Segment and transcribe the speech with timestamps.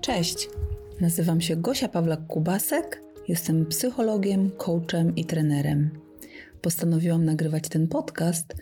[0.00, 0.48] Cześć,
[1.00, 2.96] nazywam się Gosia Pawlak-Kubasek,
[3.28, 5.90] jestem psychologiem, coachem i trenerem.
[6.60, 8.54] Postanowiłam nagrywać ten podcast,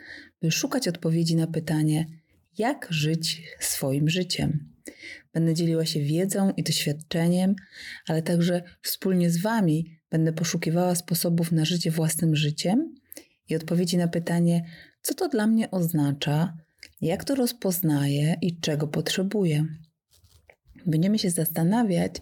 [0.43, 2.06] by szukać odpowiedzi na pytanie,
[2.59, 4.73] jak żyć swoim życiem.
[5.32, 7.55] Będę dzieliła się wiedzą i doświadczeniem,
[8.09, 12.95] ale także wspólnie z Wami będę poszukiwała sposobów na życie własnym życiem
[13.48, 14.64] i odpowiedzi na pytanie,
[15.02, 16.56] co to dla mnie oznacza,
[17.00, 19.66] jak to rozpoznaję i czego potrzebuję.
[20.88, 22.12] Będziemy się zastanawiać,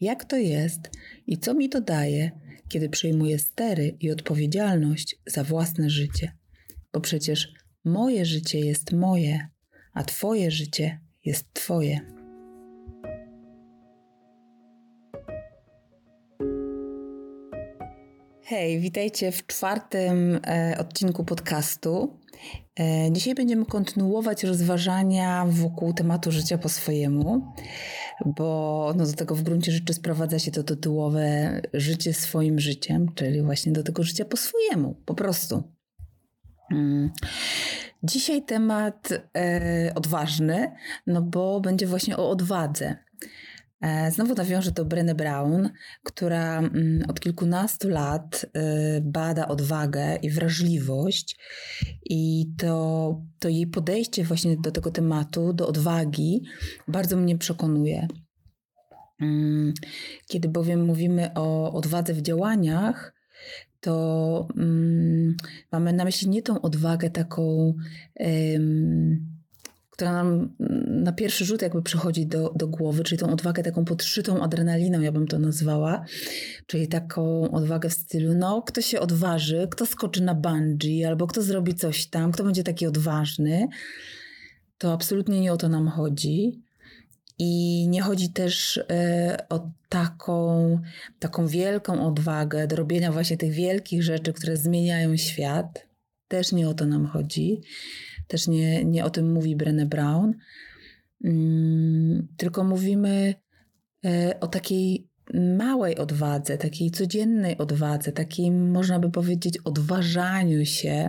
[0.00, 0.80] jak to jest
[1.26, 2.30] i co mi to daje,
[2.68, 6.32] kiedy przejmuję stery i odpowiedzialność za własne życie.
[6.92, 7.52] Bo przecież
[7.84, 9.48] moje życie jest moje,
[9.94, 12.00] a Twoje życie jest Twoje.
[18.44, 22.18] Hej, witajcie w czwartym e, odcinku podcastu.
[22.80, 27.52] E, dzisiaj będziemy kontynuować rozważania wokół tematu życia po swojemu,
[28.26, 33.42] bo no, do tego w gruncie rzeczy sprowadza się to tytułowe życie swoim życiem, czyli
[33.42, 35.62] właśnie do tego życia po swojemu, po prostu.
[36.70, 37.10] Mm.
[38.02, 40.72] Dzisiaj temat e, odważny,
[41.06, 42.96] no bo będzie właśnie o odwadze.
[43.82, 45.70] E, znowu nawiążę do Brené Brown,
[46.02, 51.38] która mm, od kilkunastu lat e, bada odwagę i wrażliwość
[52.04, 56.42] i to, to jej podejście właśnie do tego tematu, do odwagi,
[56.88, 58.08] bardzo mnie przekonuje.
[59.20, 59.74] Mm,
[60.28, 63.14] kiedy bowiem mówimy o odwadze w działaniach,
[63.80, 65.36] to um,
[65.72, 67.74] mamy na myśli nie tą odwagę taką
[70.02, 74.42] która nam na pierwszy rzut jakby przychodzi do, do głowy, czyli tą odwagę taką podszytą
[74.42, 76.04] adrenaliną, ja bym to nazwała,
[76.66, 81.42] czyli taką odwagę w stylu, no kto się odważy, kto skoczy na bungee, albo kto
[81.42, 83.68] zrobi coś tam, kto będzie taki odważny,
[84.78, 86.62] to absolutnie nie o to nam chodzi.
[87.38, 90.78] I nie chodzi też e, o taką,
[91.18, 95.86] taką wielką odwagę do robienia właśnie tych wielkich rzeczy, które zmieniają świat.
[96.28, 97.60] Też nie o to nam chodzi
[98.26, 100.34] też nie, nie o tym mówi Brené Brown,
[101.24, 103.34] mm, tylko mówimy
[104.04, 105.08] e, o takiej
[105.58, 111.08] małej odwadze, takiej codziennej odwadze, takim można by powiedzieć odważaniu się,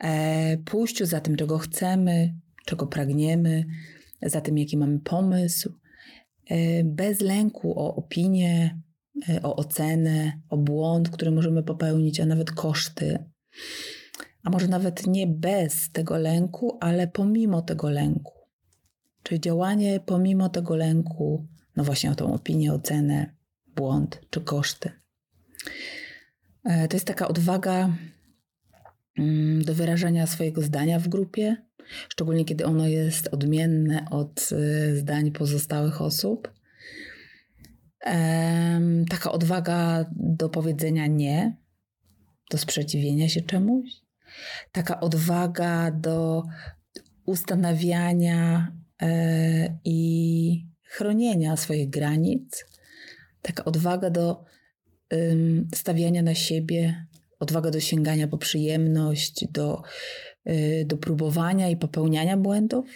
[0.00, 2.34] e, pójściu za tym, czego chcemy,
[2.66, 3.64] czego pragniemy,
[4.22, 5.72] za tym, jaki mamy pomysł,
[6.50, 8.80] e, bez lęku o opinię,
[9.42, 13.18] o ocenę, o błąd, który możemy popełnić, a nawet koszty
[14.44, 18.32] a może nawet nie bez tego lęku, ale pomimo tego lęku.
[19.22, 21.46] Czyli działanie pomimo tego lęku,
[21.76, 23.34] no właśnie o tą opinię, ocenę,
[23.76, 24.90] błąd czy koszty.
[26.64, 27.96] E, to jest taka odwaga
[29.18, 31.56] mm, do wyrażania swojego zdania w grupie,
[32.08, 36.54] szczególnie kiedy ono jest odmienne od e, zdań pozostałych osób.
[39.10, 41.56] Taka odwaga do powiedzenia nie,
[42.50, 44.03] do sprzeciwienia się czemuś,
[44.72, 46.42] taka odwaga do
[47.26, 48.72] ustanawiania
[49.02, 52.64] e, i chronienia swoich granic,
[53.42, 54.44] taka odwaga do
[55.74, 57.06] stawiania na siebie,
[57.40, 59.82] odwaga do sięgania po przyjemność, do,
[60.44, 62.86] e, do próbowania i popełniania błędów.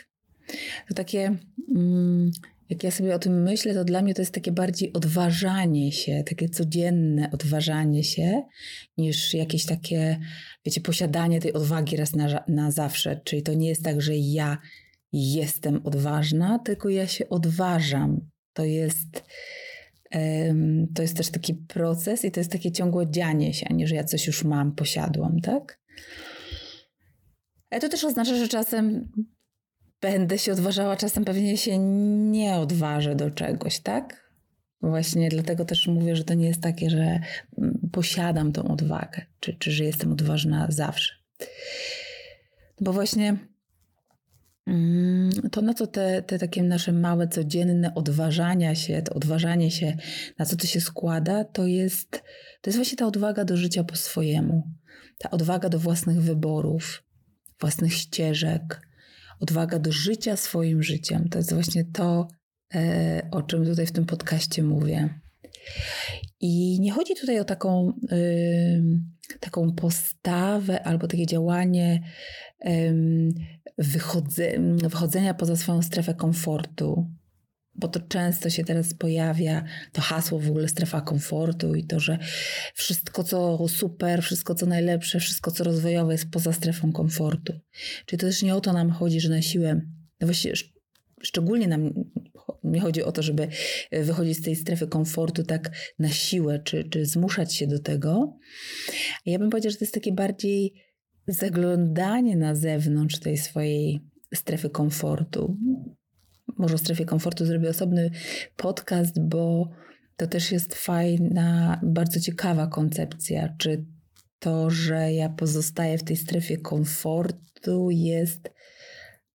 [0.89, 1.37] To takie
[1.77, 2.31] mm,
[2.71, 6.23] jak ja sobie o tym myślę, to dla mnie to jest takie bardziej odważanie się,
[6.27, 8.43] takie codzienne odważanie się,
[8.97, 10.21] niż jakieś takie,
[10.65, 13.21] wiecie, posiadanie tej odwagi raz na, na zawsze.
[13.25, 14.59] Czyli to nie jest tak, że ja
[15.13, 18.21] jestem odważna, tylko ja się odważam.
[18.53, 19.25] To jest,
[20.15, 23.87] um, to jest też taki proces i to jest takie ciągłe dzianie się, a nie,
[23.87, 25.81] że ja coś już mam, posiadłam, tak?
[27.71, 29.13] Ale to też oznacza, że czasem
[30.01, 31.79] będę się odważała, czasem pewnie się
[32.31, 34.29] nie odważę do czegoś, tak?
[34.83, 37.21] Właśnie dlatego też mówię, że to nie jest takie, że
[37.59, 41.15] mm, posiadam tą odwagę, czy, czy że jestem odważna zawsze.
[42.81, 43.37] Bo właśnie
[44.67, 49.97] mm, to, na co te, te takie nasze małe, codzienne odważania się, to odważanie się,
[50.39, 52.11] na co to się składa, to jest,
[52.61, 54.63] to jest właśnie ta odwaga do życia po swojemu.
[55.19, 57.03] Ta odwaga do własnych wyborów,
[57.61, 58.89] własnych ścieżek,
[59.41, 61.29] odwaga do życia swoim życiem.
[61.29, 62.29] To jest właśnie to,
[62.75, 65.21] e, o czym tutaj w tym podcaście mówię.
[66.41, 67.93] I nie chodzi tutaj o taką,
[69.41, 72.03] taką postawę albo takie działanie
[74.83, 77.07] wychodzenia poza swoją strefę komfortu,
[77.79, 82.19] bo to często się teraz pojawia, to hasło w ogóle strefa komfortu i to, że
[82.75, 87.53] wszystko co super, wszystko co najlepsze, wszystko co rozwojowe jest poza strefą komfortu.
[88.07, 89.81] Czyli to też nie o to nam chodzi, że na siłę,
[90.21, 90.55] no właściwie
[91.23, 91.93] szczególnie nam
[92.65, 93.49] nie chodzi o to, żeby
[93.93, 98.37] wychodzić z tej strefy komfortu tak na siłę, czy, czy zmuszać się do tego.
[99.27, 100.75] Ja bym powiedziała, że to jest takie bardziej
[101.27, 104.01] zaglądanie na zewnątrz tej swojej
[104.35, 105.57] strefy komfortu.
[106.57, 108.11] Może o strefie komfortu zrobię osobny
[108.57, 109.71] podcast, bo
[110.17, 113.55] to też jest fajna, bardzo ciekawa koncepcja.
[113.59, 113.85] Czy
[114.39, 118.51] to, że ja pozostaję w tej strefie komfortu, jest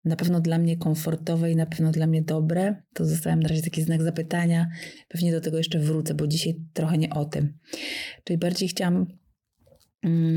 [0.06, 2.76] na pewno dla mnie komfortowe i na pewno dla mnie dobre.
[2.94, 4.68] To zostawiam na razie taki znak zapytania.
[5.08, 7.58] Pewnie do tego jeszcze wrócę, bo dzisiaj trochę nie o tym.
[8.24, 9.08] Czyli bardziej chciałam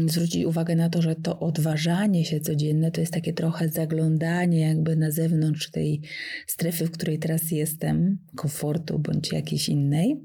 [0.07, 4.97] zwrócić uwagę na to, że to odważanie się codzienne to jest takie trochę zaglądanie jakby
[4.97, 6.03] na zewnątrz tej
[6.47, 10.21] strefy, w której teraz jestem, komfortu bądź jakiejś innej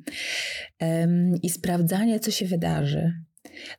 [1.44, 3.14] i sprawdzanie, co się wydarzy.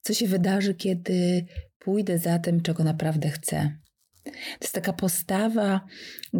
[0.03, 1.47] Co się wydarzy, kiedy
[1.79, 3.79] pójdę za tym, czego naprawdę chcę.
[4.25, 4.31] To
[4.63, 5.81] jest taka postawa,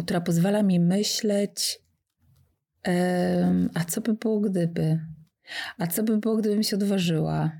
[0.03, 1.79] która pozwala mi myśleć,
[3.73, 4.99] a co by było gdyby?
[5.77, 7.51] A co by było, gdybym się odważyła?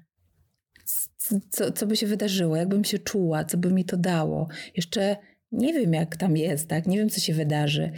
[1.50, 2.56] Co, co by się wydarzyło?
[2.56, 3.44] Jakbym się czuła?
[3.44, 4.48] Co by mi to dało?
[4.76, 5.18] Jeszcze
[5.52, 6.88] nie wiem, jak tam jest, tak?
[6.88, 7.92] Nie wiem, co się wydarzy.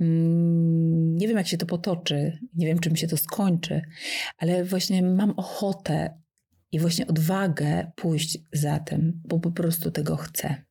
[0.00, 2.38] Mm, nie wiem, jak się to potoczy.
[2.54, 3.82] Nie wiem, czym się to skończy,
[4.38, 6.18] ale właśnie mam ochotę
[6.72, 10.64] i właśnie odwagę pójść za tym, bo po prostu tego chcę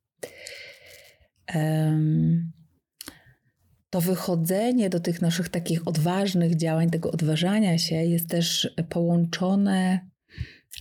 [3.90, 10.10] to wychodzenie do tych naszych takich odważnych działań, tego odważania się jest też połączone,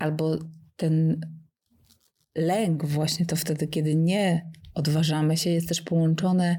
[0.01, 0.39] albo
[0.77, 1.21] ten
[2.35, 6.59] lęk, właśnie to wtedy, kiedy nie odważamy się, jest też połączone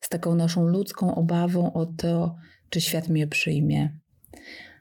[0.00, 2.36] z taką naszą ludzką obawą o to,
[2.70, 3.98] czy świat mnie przyjmie.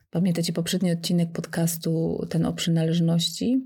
[0.10, 3.62] Pamiętacie poprzedni odcinek podcastu, ten o przynależności?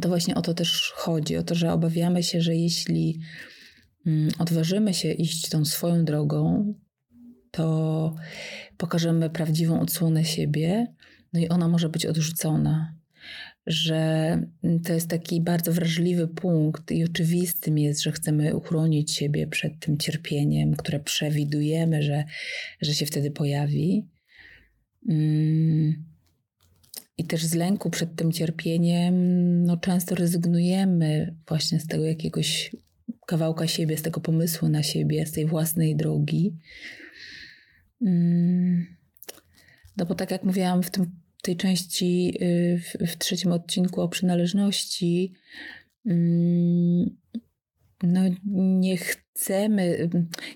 [0.00, 3.20] To właśnie o to też chodzi, o to, że obawiamy się, że jeśli
[4.06, 6.74] Mm, odważymy się iść tą swoją drogą,
[7.50, 8.14] to
[8.76, 10.94] pokażemy prawdziwą odsłonę siebie,
[11.32, 12.94] no i ona może być odrzucona.
[13.66, 14.40] Że
[14.84, 19.98] to jest taki bardzo wrażliwy punkt, i oczywistym jest, że chcemy uchronić siebie przed tym
[19.98, 22.24] cierpieniem, które przewidujemy, że,
[22.80, 24.06] że się wtedy pojawi.
[25.08, 26.04] Mm,
[27.18, 29.14] I też z lęku przed tym cierpieniem,
[29.64, 32.70] no często rezygnujemy właśnie z tego jakiegoś
[33.26, 36.56] kawałka siebie, z tego pomysłu na siebie, z tej własnej drogi.
[38.02, 38.86] Mm.
[39.96, 41.10] No bo tak jak mówiłam w tym,
[41.46, 45.32] tej części, y, w, w trzecim odcinku o przynależności,
[46.06, 47.16] mm,
[48.02, 48.20] no
[48.54, 50.10] nie chcemy,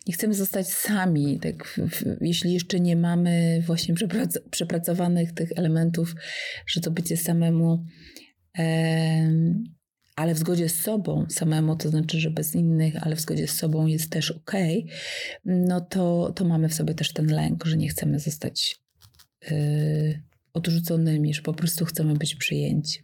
[0.06, 1.80] nie chcemy zostać sami, tak,
[2.20, 3.94] jeśli jeszcze nie mamy właśnie
[4.50, 6.14] przepracowanych tych elementów,
[6.66, 7.84] że to bycie samemu
[10.16, 13.56] ale w zgodzie z sobą samemu, to znaczy, że bez innych, ale w zgodzie z
[13.56, 14.52] sobą jest też ok,
[15.44, 18.80] no to, to mamy w sobie też ten lęk, że nie chcemy zostać
[19.50, 23.02] yy, odrzuconymi, że po prostu chcemy być przyjęci.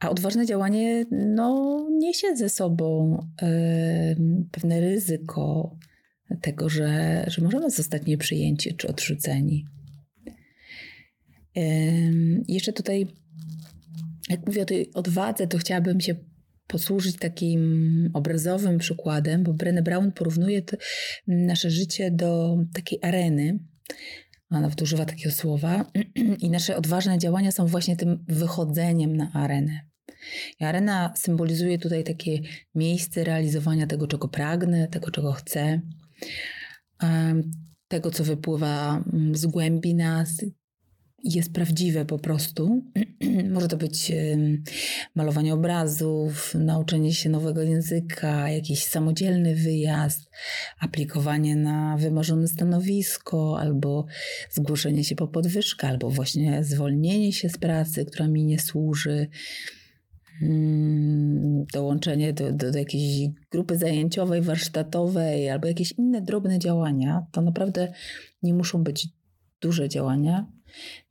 [0.00, 3.48] A odważne działanie no, niesie ze sobą yy,
[4.50, 5.76] pewne ryzyko
[6.40, 9.66] tego, że, że możemy zostać nieprzyjęci czy odrzuceni.
[11.56, 11.62] Yy,
[12.48, 13.06] jeszcze tutaj
[14.30, 16.14] jak mówię o tej odwadze, to chciałabym się
[16.66, 20.62] posłużyć takim obrazowym przykładem, bo Brené Brown porównuje
[21.26, 23.58] nasze życie do takiej areny.
[24.50, 25.84] Ona nawet używa takiego słowa.
[26.44, 29.80] I nasze odważne działania są właśnie tym wychodzeniem na arenę.
[30.60, 32.38] I arena symbolizuje tutaj takie
[32.74, 35.80] miejsce realizowania tego, czego pragnę, tego, czego chcę,
[37.88, 40.44] tego, co wypływa mm, z głębi nas,
[41.24, 42.82] jest prawdziwe po prostu.
[43.54, 44.12] Może to być
[45.14, 50.30] malowanie obrazów, nauczenie się nowego języka, jakiś samodzielny wyjazd,
[50.80, 54.06] aplikowanie na wymarzone stanowisko, albo
[54.50, 59.28] zgłoszenie się po podwyżkę, albo właśnie zwolnienie się z pracy, która mi nie służy.
[60.42, 67.40] Mm, dołączenie do, do, do jakiejś grupy zajęciowej, warsztatowej, albo jakieś inne drobne działania, to
[67.40, 67.92] naprawdę
[68.42, 69.08] nie muszą być
[69.60, 70.46] duże działania,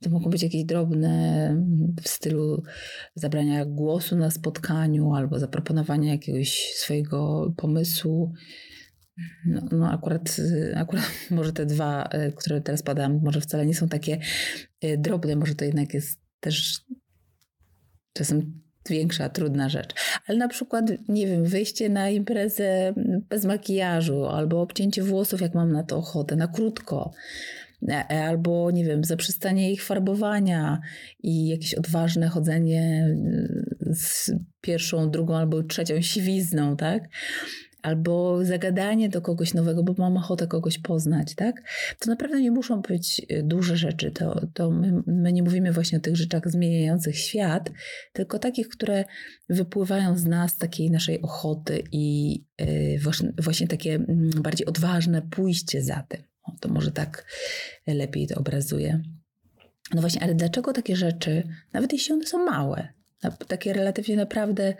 [0.02, 1.56] to mogą być jakieś drobne
[2.02, 2.62] w stylu
[3.14, 8.32] zabrania głosu na spotkaniu albo zaproponowania jakiegoś swojego pomysłu.
[9.46, 10.36] No, no akurat,
[10.74, 14.18] akurat może te dwa, e, które teraz padam, może wcale nie są takie
[14.80, 16.80] e, drobne, może to jednak jest też
[18.12, 19.94] czasem większa, trudna rzecz.
[20.26, 22.94] Ale na przykład, nie wiem, wyjście na imprezę
[23.28, 27.12] bez makijażu albo obcięcie włosów, jak mam na to ochotę, na krótko
[28.08, 30.80] albo nie wiem, zaprzestanie ich farbowania
[31.22, 33.06] i jakieś odważne chodzenie
[33.88, 37.08] y, z pierwszą, drugą albo trzecią siwizną, tak?
[37.82, 41.62] albo zagadanie do kogoś nowego, bo mam ochotę kogoś poznać, tak?
[41.98, 44.10] To naprawdę nie muszą być y, duże rzeczy.
[44.10, 47.70] To, to my, my nie mówimy właśnie o tych rzeczach zmieniających świat,
[48.12, 49.04] tylko takich, które
[49.48, 55.82] wypływają z nas, takiej naszej ochoty i yy, właśnie, właśnie takie mm, bardziej odważne pójście
[55.82, 56.29] za tym.
[56.42, 57.26] O, to może tak
[57.86, 59.02] lepiej to obrazuje.
[59.94, 62.88] No właśnie, ale dlaczego takie rzeczy, nawet jeśli one są małe,
[63.48, 64.74] takie relatywnie naprawdę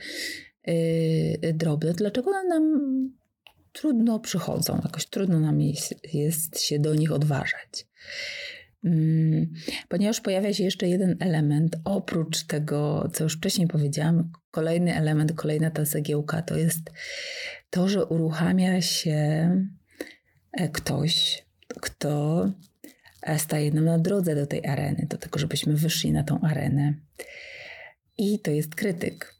[0.67, 2.81] yy, drobne, dlaczego one nam
[3.73, 7.87] trudno przychodzą, jakoś trudno nam jest, jest się do nich odważać.
[8.83, 9.53] Hmm,
[9.89, 15.71] ponieważ pojawia się jeszcze jeden element, oprócz tego, co już wcześniej powiedziałam, kolejny element, kolejna
[15.71, 16.81] ta cegiełka, to jest
[17.71, 19.51] to, że uruchamia się
[20.53, 21.45] e, ktoś,
[21.81, 22.45] kto
[23.23, 26.95] e, staje nam na drodze do tej areny, do tego, żebyśmy wyszli na tą arenę.
[28.19, 29.35] I to jest krytyk.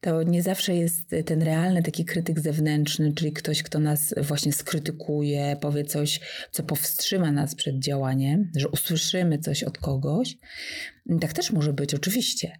[0.00, 5.56] To nie zawsze jest ten realny taki krytyk zewnętrzny, czyli ktoś, kto nas właśnie skrytykuje,
[5.60, 10.36] powie coś, co powstrzyma nas przed działaniem, że usłyszymy coś od kogoś.
[11.20, 12.58] Tak też może być, oczywiście.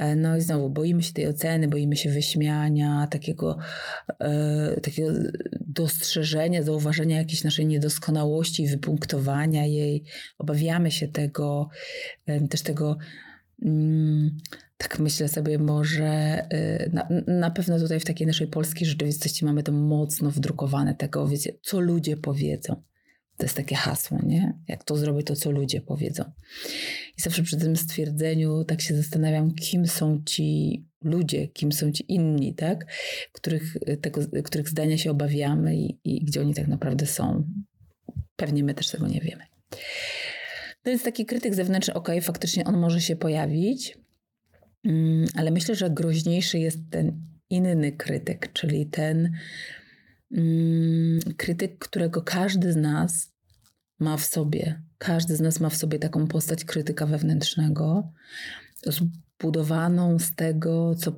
[0.00, 3.58] E, no i znowu, boimy się tej oceny, boimy się wyśmiania, takiego,
[4.20, 5.12] e, takiego
[5.60, 10.04] dostrzeżenia, zauważenia jakiejś naszej niedoskonałości, wypunktowania jej.
[10.38, 11.68] Obawiamy się tego,
[12.26, 12.98] e, też tego.
[13.62, 14.38] Mm,
[14.76, 19.62] tak myślę sobie, może y, na, na, pewno tutaj w takiej naszej polskiej rzeczywistości mamy
[19.62, 22.82] to mocno wdrukowane, tego, wiecie, co ludzie powiedzą.
[23.40, 24.58] To jest takie hasło, nie?
[24.68, 26.24] Jak to zrobię, to co ludzie powiedzą.
[27.18, 32.04] I zawsze przy tym stwierdzeniu tak się zastanawiam, kim są ci ludzie, kim są ci
[32.12, 32.86] inni, tak?
[33.32, 37.44] Których, tego, których zdania się obawiamy i, i gdzie oni tak naprawdę są.
[38.36, 39.42] Pewnie my też tego nie wiemy.
[40.82, 43.98] To jest taki krytyk zewnętrzny, ok, faktycznie on może się pojawić,
[44.84, 49.32] mm, ale myślę, że groźniejszy jest ten inny krytyk, czyli ten
[51.36, 53.32] krytyk, którego każdy z nas
[53.98, 54.82] ma w sobie.
[54.98, 58.12] Każdy z nas ma w sobie taką postać krytyka wewnętrznego,
[58.86, 61.12] zbudowaną z tego, co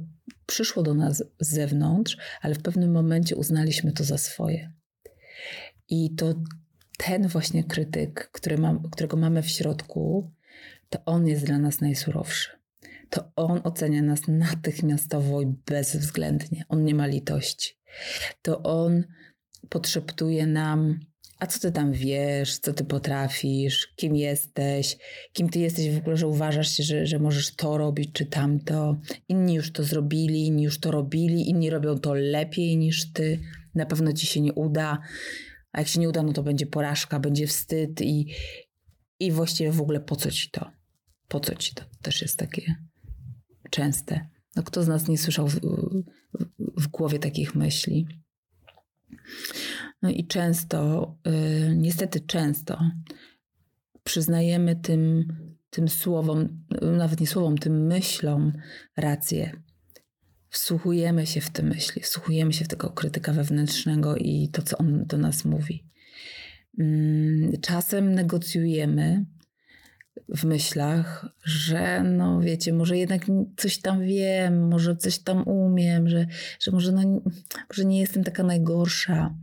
[0.47, 4.73] przyszło do nas z zewnątrz, ale w pewnym momencie uznaliśmy to za swoje.
[5.88, 6.35] I to
[6.99, 10.33] ten właśnie krytyk, który mam, którego mamy w środku,
[10.90, 12.50] to on jest dla nas najsurowszy.
[13.11, 16.64] To on ocenia nas natychmiastowo i bezwzględnie.
[16.69, 17.81] On nie ma litości.
[18.42, 19.04] To on
[19.68, 21.00] podszeptuje nam,
[21.38, 24.96] a co ty tam wiesz, co ty potrafisz, kim jesteś,
[25.32, 29.00] kim ty jesteś w ogóle, że uważasz się, że, że możesz to robić czy tamto.
[29.28, 33.40] Inni już to zrobili, inni już to robili, inni robią to lepiej niż ty.
[33.75, 34.99] Na pewno ci się nie uda.
[35.72, 38.34] A jak się nie uda, no to będzie porażka, będzie wstyd i,
[39.20, 40.70] i właściwie w ogóle po co ci to?
[41.28, 41.84] Po co ci to?
[42.02, 42.75] Też jest takie
[43.70, 44.28] częste.
[44.56, 45.49] No kto z nas nie słyszał
[46.58, 48.06] w, głowie takich myśli?
[50.02, 52.90] No i często, yy, niestety często
[54.04, 55.26] przyznajemy tym,
[55.70, 56.64] tym słowom,
[56.98, 58.52] nawet nie słowom, tym myślom
[58.96, 59.62] rację
[60.52, 65.04] wsłuchujemy się w te myśli, wsłuchujemy się w tego krytyka wewnętrznego i to, co on
[65.06, 65.84] do nas mówi.
[66.78, 69.24] Mm, czasem negocjujemy
[70.28, 73.23] w myślach, że no wiecie, może jednak
[73.57, 76.26] coś tam wiem, może coś tam umiem, że,
[76.61, 77.02] że może, no,
[77.71, 79.35] może nie jestem taka najgorsza.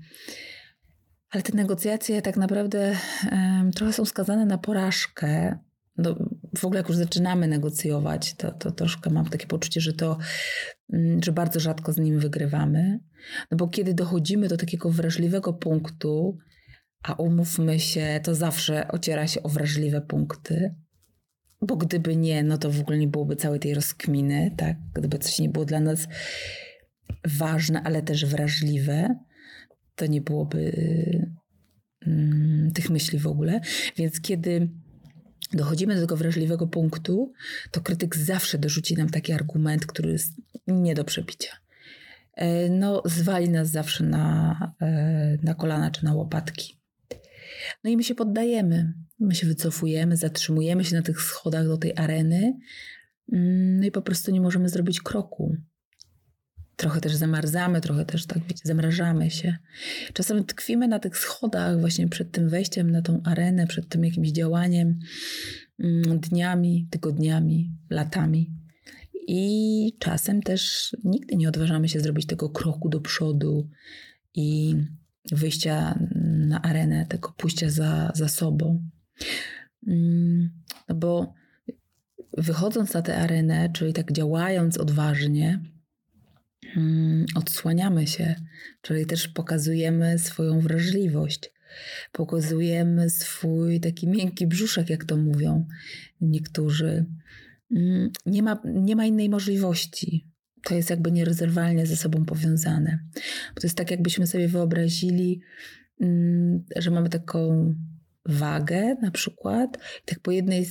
[1.30, 2.96] Ale te negocjacje tak naprawdę
[3.32, 5.60] um, trochę są skazane na porażkę,
[6.00, 6.16] no,
[6.58, 10.18] w ogóle jak już zaczynamy negocjować, to, to troszkę mam takie poczucie, że to,
[10.94, 13.00] mm, że bardzo rzadko z nim wygrywamy.
[13.52, 16.38] No bo kiedy dochodzimy do takiego wrażliwego punktu,
[17.04, 20.76] a umówmy się, to zawsze ociera się o wrażliwe punkty,
[21.62, 24.78] bo gdyby nie, no to w ogóle nie byłoby całej tej rozkminy, tak?
[24.94, 26.08] Gdyby coś nie było dla nas
[27.26, 29.16] ważne, ale też wrażliwe,
[29.96, 30.72] to nie byłoby
[32.08, 33.62] mm, tych myśli w ogóle.
[33.98, 34.70] Więc kiedy
[35.54, 37.34] dochodzimy do tego wrażliwego punktu,
[37.72, 40.34] to krytyk zawsze dorzuci nam taki argument, który jest
[40.68, 41.52] nie do przebicia.
[42.36, 46.79] E, no, zwali nas zawsze na, e, na kolana czy na łopatki.
[47.84, 51.94] No i my się poddajemy, my się wycofujemy, zatrzymujemy się na tych schodach do tej
[51.96, 52.58] areny,
[53.34, 55.58] mm, no i po prostu nie możemy zrobić kroku
[56.80, 59.58] trochę też zamarzamy, trochę też tak wiecie, zamrażamy się.
[60.14, 64.30] Czasem tkwimy na tych schodach właśnie przed tym wejściem na tą arenę, przed tym jakimś
[64.30, 65.00] działaniem
[65.80, 68.54] mm, dniami, tygodniami, latami.
[69.28, 73.70] I czasem też nigdy nie odważamy się zrobić tego kroku do przodu
[74.34, 74.76] i
[75.32, 76.00] wyjścia
[76.48, 78.90] na arenę, tego pójścia za, za sobą.
[79.88, 80.50] Mm,
[80.90, 81.34] no bo
[82.38, 85.60] wychodząc na tę arenę, czyli tak działając odważnie,
[86.76, 88.36] mm, odsłaniamy się,
[88.82, 91.52] czyli też pokazujemy swoją wrażliwość.
[92.12, 95.68] Pokazujemy swój taki miękki brzuszek, jak to mówią
[96.22, 97.06] niektórzy.
[97.72, 100.28] Mm, nie ma, nie ma innej możliwości.
[100.64, 103.00] To jest jakby nierozerwalnie ze sobą powiązane.
[103.56, 105.42] Bo to jest tak, jakbyśmy sobie wyobrazili,
[106.02, 107.74] mm, że mamy taką
[108.26, 109.78] wagę na przykład.
[110.06, 110.66] Tak po jednej,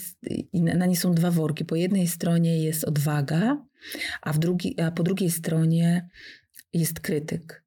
[0.53, 1.65] na niej są dwa worki.
[1.65, 3.65] Po jednej stronie jest odwaga,
[4.23, 6.09] a, w drugi, a po drugiej stronie
[6.73, 7.65] jest krytyk.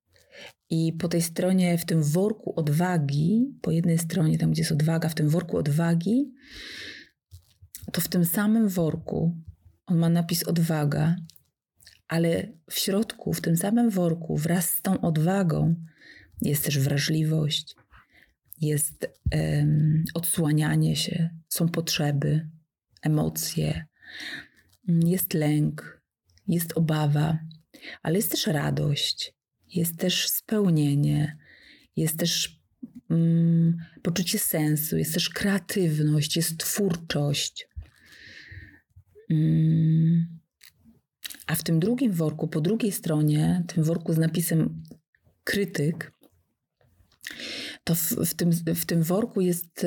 [0.69, 5.09] I po tej stronie, w tym worku odwagi, po jednej stronie, tam gdzie jest odwaga,
[5.09, 6.31] w tym worku odwagi,
[7.91, 9.37] to w tym samym worku
[9.85, 11.15] on ma napis odwaga,
[12.11, 15.75] ale w środku, w tym samym worku, wraz z tą odwagą,
[16.41, 17.75] jest też wrażliwość,
[18.61, 22.49] jest um, odsłanianie się, są potrzeby,
[23.01, 23.85] emocje,
[24.87, 26.01] jest lęk,
[26.47, 27.39] jest obawa,
[28.03, 29.33] ale jest też radość,
[29.67, 31.37] jest też spełnienie,
[31.95, 32.61] jest też
[33.09, 37.67] um, poczucie sensu, jest też kreatywność, jest twórczość.
[39.29, 40.40] Um,
[41.51, 44.83] a w tym drugim worku, po drugiej stronie, tym worku z napisem
[45.43, 46.11] krytyk,
[47.83, 49.85] to w, w, tym, w tym worku jest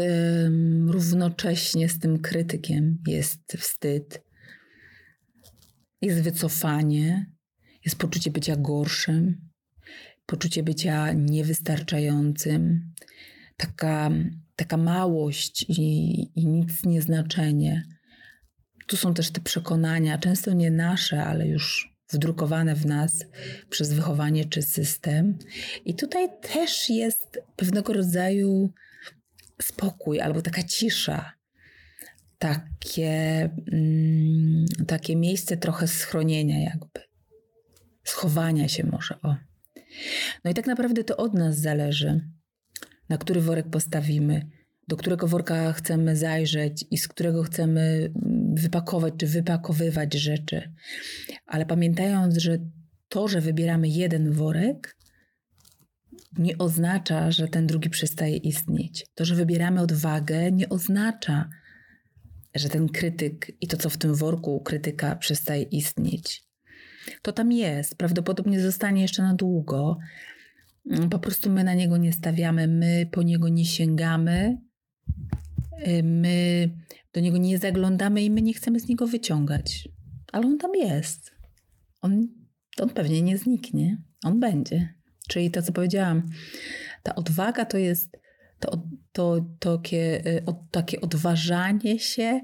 [0.87, 4.23] równocześnie z tym krytykiem jest wstyd,
[6.03, 7.31] jest wycofanie,
[7.85, 9.49] jest poczucie bycia gorszym,
[10.27, 12.93] poczucie bycia niewystarczającym,
[13.57, 14.11] taka,
[14.57, 17.94] taka małość i, i nic nieznaczenie.
[18.87, 23.25] Tu są też te przekonania, często nie nasze, ale już wdrukowane w nas
[23.71, 25.39] przez wychowanie czy system.
[25.85, 28.73] I tutaj też jest pewnego rodzaju
[29.63, 31.33] spokój albo taka cisza.
[32.39, 37.01] Takie, mm, takie miejsce trochę schronienia, jakby.
[38.05, 39.21] Schowania się może.
[39.23, 39.37] O.
[40.45, 42.21] No i tak naprawdę to od nas zależy,
[43.09, 44.47] na który worek postawimy,
[44.89, 50.73] do którego worka chcemy zajrzeć i z którego chcemy mm, wypakować czy wypakowywać rzeczy.
[51.47, 52.59] Ale pamiętając, że
[53.09, 54.97] to, że wybieramy jeden worek,
[56.39, 59.07] nie oznacza, że ten drugi przestaje istnieć.
[59.15, 61.49] To, że wybieramy odwagę, nie oznacza,
[62.55, 66.45] że ten krytyk i to, co w tym worku krytyka, przestaje istnieć.
[67.23, 69.99] To tam jest, prawdopodobnie zostanie jeszcze na długo.
[71.11, 74.59] Po prostu my na niego nie stawiamy, my po niego nie sięgamy,
[76.03, 76.71] my
[77.13, 79.89] do niego nie zaglądamy i my nie chcemy z niego wyciągać.
[80.33, 81.33] Ale on tam jest.
[82.01, 82.29] On,
[82.79, 84.03] on pewnie nie zniknie.
[84.25, 84.95] On będzie.
[85.29, 86.31] Czyli to, co powiedziałam,
[87.03, 88.19] ta odwaga to jest
[88.59, 88.71] to,
[89.13, 92.41] to, to takie, y, takie odważanie się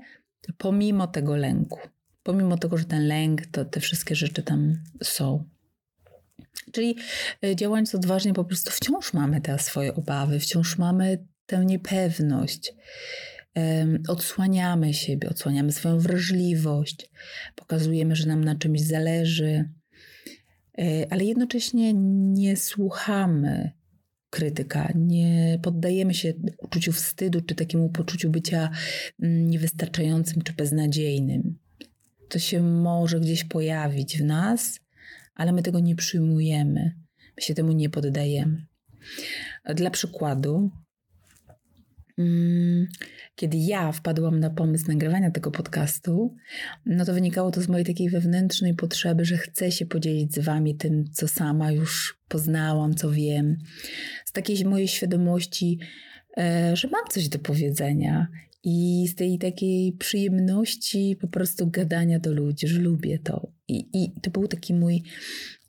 [0.59, 1.79] pomimo tego lęku.
[2.23, 5.49] Pomimo tego, że ten lęk, to te wszystkie rzeczy tam są.
[6.73, 6.97] Czyli
[7.45, 12.75] y, działając odważnie, po prostu wciąż mamy te swoje obawy, wciąż mamy tę niepewność.
[14.09, 17.11] Odsłaniamy siebie, odsłaniamy swoją wrażliwość,
[17.55, 19.69] pokazujemy, że nam na czymś zależy,
[20.79, 21.93] e, ale jednocześnie
[22.33, 23.71] nie słuchamy
[24.31, 28.71] krytyka, nie poddajemy się uczuciu wstydu czy takiemu poczuciu bycia
[29.23, 31.59] mm, niewystarczającym czy beznadziejnym.
[32.29, 34.81] To się może gdzieś pojawić w nas,
[35.35, 36.95] ale my tego nie przyjmujemy,
[37.37, 38.67] my się temu nie poddajemy.
[39.75, 40.71] Dla przykładu,
[43.35, 46.35] kiedy ja wpadłam na pomysł nagrywania tego podcastu,
[46.87, 50.77] no to wynikało to z mojej takiej wewnętrznej potrzeby, że chcę się podzielić z wami
[50.77, 53.57] tym, co sama już poznałam, co wiem,
[54.25, 55.79] z takiej mojej świadomości,
[56.39, 58.29] e, że mam coś do powiedzenia
[58.65, 63.53] i z tej takiej przyjemności po prostu gadania do ludzi, że lubię to.
[63.69, 65.03] I, i to był taki mój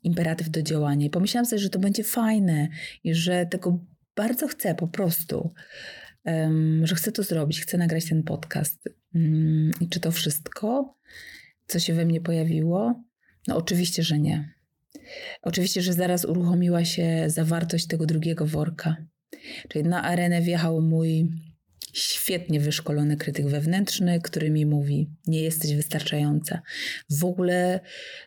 [0.02, 1.06] imperatyw do działania.
[1.06, 2.68] I pomyślałam sobie, że to będzie fajne
[3.04, 3.78] i że tego
[4.16, 5.52] bardzo chcę po prostu
[6.82, 8.88] że chcę to zrobić, chcę nagrać ten podcast.
[9.14, 10.94] Mm, I czy to wszystko,
[11.66, 13.02] co się we mnie pojawiło?
[13.48, 14.54] No, oczywiście, że nie.
[15.42, 18.96] Oczywiście, że zaraz uruchomiła się zawartość tego drugiego worka.
[19.68, 21.28] Czyli na arenę wjechał mój
[21.92, 26.62] świetnie wyszkolony krytyk wewnętrzny, który mi mówi: Nie jesteś wystarczająca.
[27.10, 27.80] W ogóle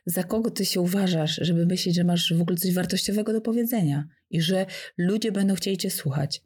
[0.05, 4.07] za kogo ty się uważasz, żeby myśleć, że masz w ogóle coś wartościowego do powiedzenia
[4.29, 4.65] i że
[4.97, 6.41] ludzie będą chcieli cię słuchać?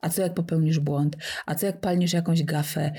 [0.00, 1.16] A co jak popełnisz błąd?
[1.46, 2.92] A co jak palniesz jakąś gafę?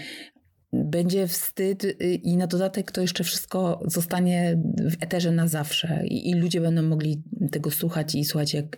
[0.73, 6.29] Będzie wstyd y, i na dodatek to jeszcze wszystko zostanie w eterze na zawsze i,
[6.29, 8.77] i ludzie będą mogli tego słuchać i słuchać, jak,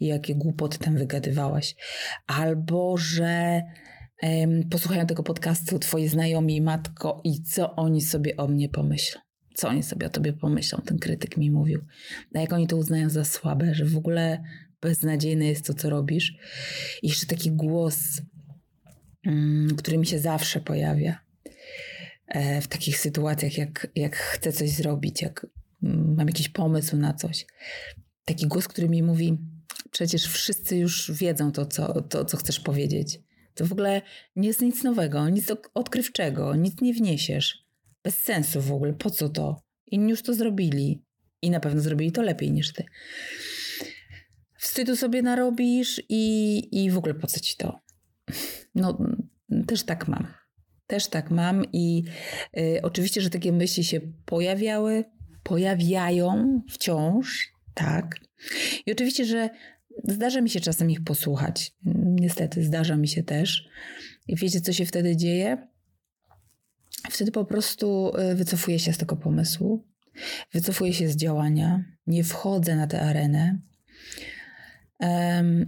[0.00, 1.76] jakie głupoty tam wygadywałaś.
[2.26, 3.62] Albo, że
[4.70, 9.20] posłuchają tego podcastu twoi znajomi, matko i co oni sobie o mnie pomyślą
[9.54, 11.84] co oni sobie o tobie pomyślą, ten krytyk mi mówił.
[12.34, 14.42] A jak oni to uznają za słabe, że w ogóle
[14.82, 16.34] beznadziejne jest to, co robisz.
[17.02, 18.20] I jeszcze taki głos,
[19.26, 21.18] mm, który mi się zawsze pojawia
[22.26, 25.46] e, w takich sytuacjach, jak, jak chcę coś zrobić, jak
[25.82, 27.46] mm, mam jakiś pomysł na coś.
[28.24, 29.38] Taki głos, który mi mówi,
[29.90, 33.20] przecież wszyscy już wiedzą to, co, to, co chcesz powiedzieć.
[33.54, 34.02] To w ogóle
[34.36, 37.64] nie jest nic nowego, nic odkrywczego, nic nie wniesiesz.
[38.04, 39.62] Bez sensu w ogóle, po co to?
[39.86, 41.02] Inni już to zrobili.
[41.42, 42.84] I na pewno zrobili to lepiej niż ty.
[44.60, 47.80] Wstydu sobie narobisz i, i w ogóle po co ci to?
[48.74, 48.98] No,
[49.66, 50.26] też tak mam.
[50.86, 52.04] Też tak mam i
[52.58, 55.04] y, oczywiście, że takie myśli się pojawiały,
[55.42, 58.20] pojawiają wciąż, tak.
[58.86, 59.50] I oczywiście, że
[60.04, 61.72] zdarza mi się czasem ich posłuchać.
[62.04, 63.68] Niestety, zdarza mi się też.
[64.28, 65.68] I wiecie, co się wtedy dzieje?
[67.10, 69.84] Wtedy po prostu y, wycofuję się z tego pomysłu,
[70.52, 73.58] wycofuję się z działania, nie wchodzę na tę arenę.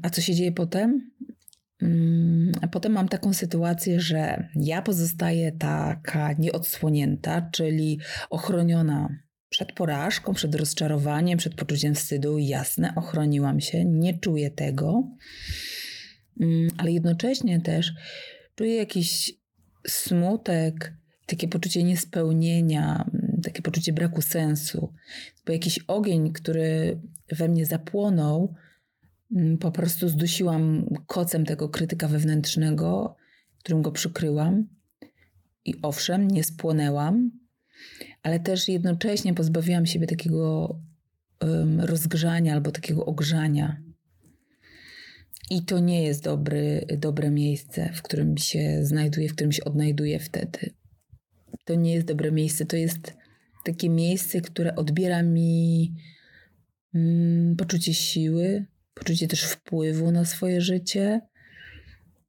[0.02, 1.10] A co się dzieje potem?
[1.82, 9.08] Mm, potem mam taką sytuację, że ja pozostaję taka nieodsłonięta, czyli ochroniona
[9.48, 12.38] przed porażką, przed rozczarowaniem, przed poczuciem wstydu.
[12.38, 15.08] Jasne, ochroniłam się, nie czuję tego,
[16.40, 17.92] mm, ale jednocześnie też
[18.54, 19.32] czuję jakiś
[19.86, 20.94] smutek,
[21.26, 23.10] takie poczucie niespełnienia,
[23.42, 24.92] takie poczucie braku sensu,
[25.46, 27.00] bo jakiś ogień, który
[27.32, 28.54] we mnie zapłonął,
[29.60, 33.16] po prostu zdusiłam kocem tego krytyka wewnętrznego,
[33.58, 34.66] którym go przykryłam.
[35.64, 37.30] I owszem, nie spłonęłam,
[38.22, 40.78] ale też jednocześnie pozbawiłam siebie takiego
[41.40, 43.82] um, rozgrzania albo takiego ogrzania.
[45.50, 50.18] I to nie jest dobry, dobre miejsce, w którym się znajduję, w którym się odnajduję
[50.18, 50.72] wtedy
[51.64, 52.66] to nie jest dobre miejsce.
[52.66, 53.14] To jest
[53.64, 55.92] takie miejsce, które odbiera mi
[56.94, 61.20] mm, poczucie siły, poczucie też wpływu na swoje życie.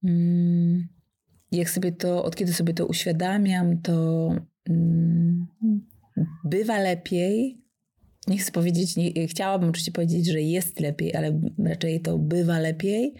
[0.03, 0.87] Mm,
[1.51, 4.29] jak sobie to, od kiedy sobie to uświadamiam, to
[4.69, 5.47] mm,
[6.45, 7.63] bywa lepiej.
[8.27, 13.13] Nie chcę powiedzieć, nie, chciałabym oczywiście powiedzieć, że jest lepiej, ale raczej to bywa lepiej,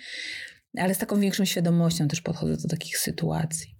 [0.78, 3.76] ale z taką większą świadomością też podchodzę do takich sytuacji.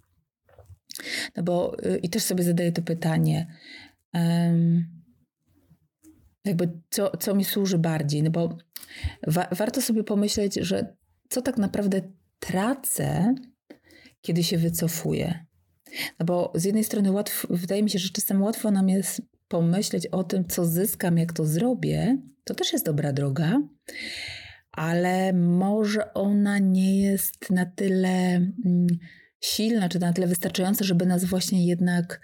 [1.36, 3.46] No bo y, i też sobie zadaję to pytanie,
[4.14, 4.84] um,
[6.44, 8.58] jakby co, co mi służy bardziej, no bo
[9.26, 10.96] wa warto sobie pomyśleć, że
[11.28, 12.00] co tak naprawdę
[12.38, 13.34] tracę,
[14.20, 15.44] kiedy się wycofuję.
[16.18, 20.06] No bo z jednej strony łatwo, wydaje mi się, że czasem łatwo nam jest pomyśleć
[20.06, 22.18] o tym, co zyskam, jak to zrobię.
[22.44, 23.62] To też jest dobra droga,
[24.72, 28.36] ale może ona nie jest na tyle.
[28.66, 28.86] Mm,
[29.44, 32.20] silna, czy na tyle wystarczająca, żeby nas właśnie jednak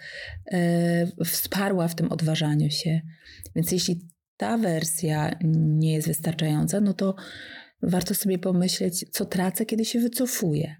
[0.52, 3.00] e, wsparła w tym odważaniu się.
[3.56, 4.00] Więc jeśli
[4.40, 7.14] ta wersja nie jest wystarczająca, no to
[7.82, 10.76] warto sobie pomyśleć, co tracę, kiedy się wycofuję.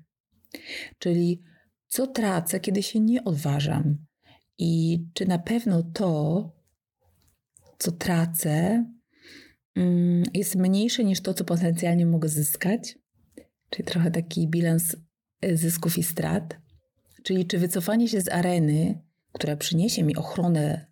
[0.98, 1.42] Czyli
[1.86, 3.98] co tracę, kiedy się nie odważam.
[4.58, 6.52] I czy na pewno to,
[7.78, 8.86] co tracę,
[9.76, 12.98] mm, jest mniejsze niż to, co potencjalnie mogę zyskać?
[13.70, 14.96] Czyli trochę taki bilans
[15.52, 16.56] zysków i strat,
[17.22, 20.89] czyli czy wycofanie się z areny, która przyniesie mi ochronę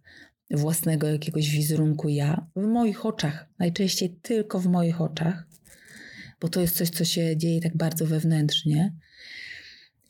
[0.50, 5.46] własnego jakiegoś wizerunku ja, w moich oczach, najczęściej tylko w moich oczach,
[6.40, 8.94] bo to jest coś, co się dzieje tak bardzo wewnętrznie,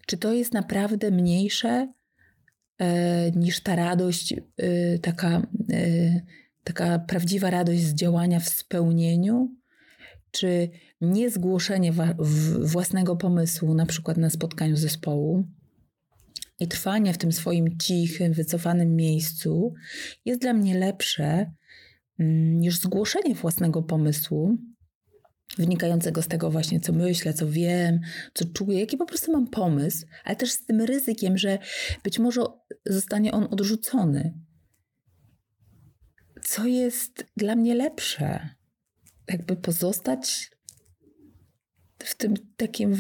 [0.07, 1.93] czy to jest naprawdę mniejsze
[2.79, 6.21] e, niż ta radość, e, taka, e,
[6.65, 9.55] taka prawdziwa radość z działania w spełnieniu,
[10.31, 10.71] czy
[11.01, 11.93] niezgłoszenie
[12.61, 15.45] własnego pomysłu, na przykład na spotkaniu zespołu,
[16.67, 19.75] trwanie w tym swoim cichym, wycofanym miejscu
[20.25, 21.53] jest dla mnie lepsze
[22.19, 24.57] mm, niż zgłoszenie własnego pomysłu,
[25.59, 28.01] wynikającego z tego właśnie, co myślę, co wiem,
[28.35, 31.59] co czuję, jaki po prostu mam pomysł, ale też z tym ryzykiem, że
[32.05, 32.41] być może
[32.87, 34.35] zostanie on odrzucony.
[36.43, 38.59] Co jest dla mnie lepsze?
[39.29, 40.51] jakby pozostać
[41.99, 42.97] w tym takim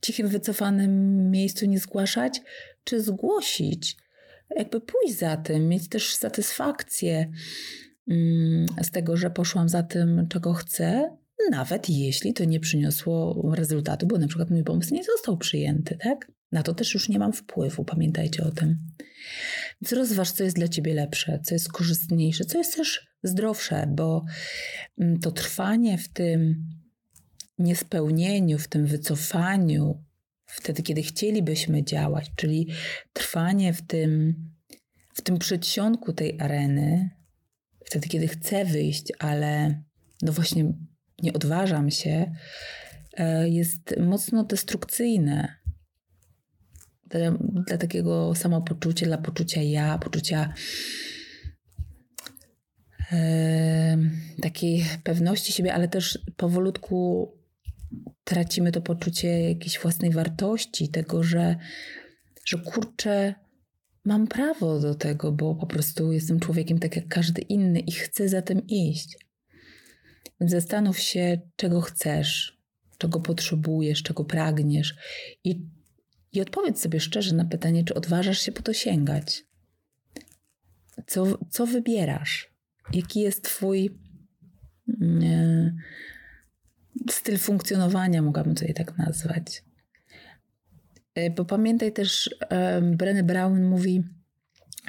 [0.00, 2.40] cichym, wycofanym miejscu, nie zgłaszać,
[2.88, 3.96] czy zgłosić,
[4.56, 7.30] jakby pójść za tym, mieć też satysfakcję
[8.10, 11.16] mm, z tego, że poszłam za tym, czego chcę,
[11.50, 16.32] nawet jeśli to nie przyniosło rezultatu, bo na przykład mój pomysł nie został przyjęty, tak?
[16.52, 18.78] Na to też już nie mam wpływu, pamiętajcie o tym.
[19.82, 24.24] Więc rozważ, co jest dla ciebie lepsze, co jest korzystniejsze, co jest też zdrowsze, bo
[24.98, 26.68] mm, to trwanie w tym
[27.58, 30.04] niespełnieniu, w tym wycofaniu,
[30.48, 32.68] wtedy, kiedy chcielibyśmy działać, czyli
[33.12, 34.34] trwanie w tym,
[35.14, 37.10] w tym przedsionku tej areny,
[37.84, 39.82] wtedy, kiedy chcę wyjść, ale
[40.22, 40.72] no właśnie
[41.22, 42.34] nie odważam się,
[43.16, 45.58] e, jest mocno destrukcyjne.
[47.06, 47.30] Dla,
[47.64, 50.54] dla takiego samopoczucia, dla poczucia ja, poczucia
[53.12, 53.98] e,
[54.42, 57.32] takiej pewności siebie, ale też powolutku
[58.24, 61.56] tracimy to poczucie jakiejś własnej wartości, tego, że,
[62.44, 63.34] że kurczę,
[64.04, 68.28] mam prawo do tego, bo po prostu jestem człowiekiem tak jak każdy inny i chcę
[68.28, 69.18] za tym iść.
[70.40, 72.58] Więc zastanów się, czego chcesz,
[72.98, 74.94] czego potrzebujesz, czego pragniesz
[75.44, 75.66] i,
[76.32, 79.44] i odpowiedz sobie szczerze na pytanie, czy odważasz się po to sięgać.
[81.06, 82.54] Co, co wybierasz?
[82.92, 83.98] Jaki jest Twój
[85.00, 85.76] mm,
[87.10, 89.64] styl funkcjonowania, mogłabym to je tak nazwać.
[91.14, 94.04] E, bo pamiętaj też, um, Brené Brown mówi,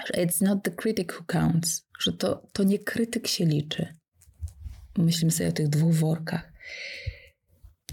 [0.06, 3.88] że it's not the critic who counts, że to, to nie krytyk się liczy.
[4.98, 6.54] Myślimy sobie o tych dwóch workach.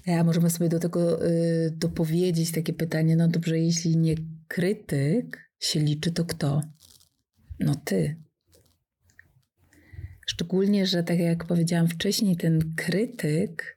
[0.07, 4.15] A możemy sobie do tego y, dopowiedzieć takie pytanie, no dobrze, jeśli nie
[4.49, 6.63] krytyk się liczy, to kto?
[7.61, 8.17] No ty.
[10.27, 13.76] Szczególnie, że tak jak powiedziałam wcześniej, ten krytyk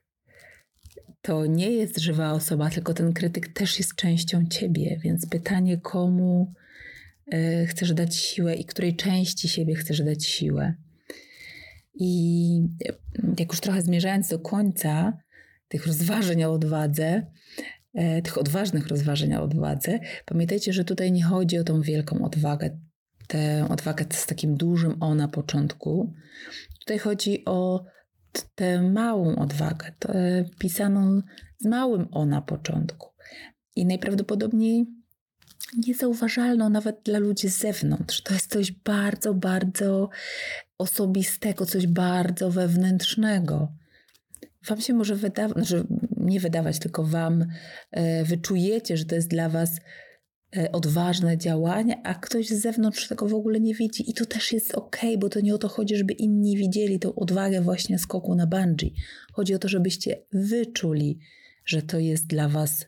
[1.22, 5.00] to nie jest żywa osoba, tylko ten krytyk też jest częścią ciebie.
[5.04, 6.54] Więc pytanie, komu
[7.34, 10.74] y, chcesz dać siłę i której części siebie chcesz dać siłę.
[11.94, 12.62] I
[13.38, 15.18] jak już trochę zmierzając do końca
[15.68, 17.26] tych rozważań o odwadze,
[17.94, 22.78] e, tych odważnych rozważań o odwadze, pamiętajcie, że tutaj nie chodzi o tą wielką odwagę,
[23.26, 26.12] tę odwagę z takim dużym o na początku.
[26.78, 27.84] Tutaj chodzi o
[28.54, 31.22] tę małą odwagę, tę pisaną
[31.58, 33.08] z małym o na początku.
[33.76, 34.86] I najprawdopodobniej
[35.86, 38.22] niezauważalną nawet dla ludzi z zewnątrz.
[38.22, 40.08] To jest coś bardzo, bardzo
[40.78, 43.72] osobistego, coś bardzo wewnętrznego.
[44.68, 47.46] Wam się może wydawać, znaczy nie wydawać, tylko Wam
[47.90, 49.80] e, wyczujecie, że to jest dla Was e,
[50.72, 54.10] odważne działanie, a ktoś z zewnątrz tego w ogóle nie widzi.
[54.10, 57.14] I to też jest ok, bo to nie o to chodzi, żeby inni widzieli tą
[57.14, 58.94] odwagę właśnie skoku na bungee.
[59.32, 61.18] Chodzi o to, żebyście wyczuli,
[61.64, 62.86] że to jest dla Was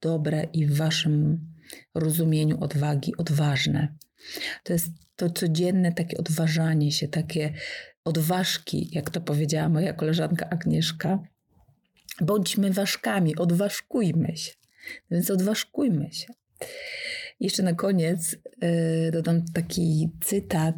[0.00, 1.46] dobre i w Waszym
[1.94, 3.94] rozumieniu odwagi odważne.
[4.64, 7.52] To jest to codzienne takie odważanie się, takie
[8.04, 11.18] odważki, jak to powiedziała moja koleżanka Agnieszka.
[12.20, 14.52] Bądźmy ważkami, odważkujmy się.
[15.10, 16.26] Więc odważkujmy się.
[17.40, 20.76] Jeszcze na koniec y, dodam taki cytat,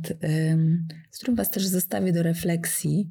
[1.10, 3.10] z którym Was też zostawię do refleksji.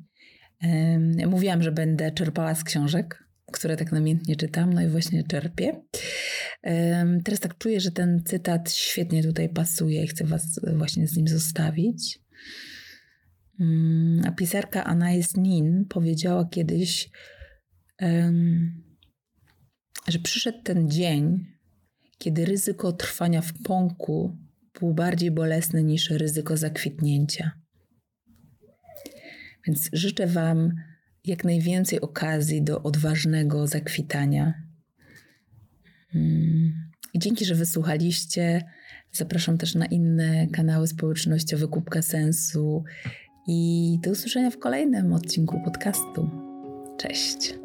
[1.28, 5.82] Mówiłam, że będę czerpała z książek, które tak namiętnie czytam, no i właśnie czerpię.
[7.24, 11.28] Teraz tak czuję, że ten cytat świetnie tutaj pasuje i chcę Was właśnie z nim
[11.28, 12.20] zostawić.
[13.60, 17.10] Mm, a pisarka Anais Nin powiedziała kiedyś,
[20.08, 21.55] że przyszedł ten dzień,
[22.18, 24.38] kiedy ryzyko trwania w pąku
[24.80, 27.52] było bardziej bolesne niż ryzyko zakwitnięcia.
[29.68, 30.74] Więc życzę Wam
[31.26, 34.54] jak najwięcej okazji do odważnego zakwitania.
[36.16, 36.74] Mm.
[37.14, 38.62] I dzięki, że wysłuchaliście.
[39.12, 42.84] Zapraszam też na inne kanały społecznościowe Kubka Sensu
[43.48, 46.30] i do usłyszenia w kolejnym odcinku podcastu.
[46.98, 47.65] Cześć.